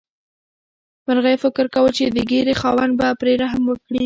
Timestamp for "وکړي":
3.67-3.99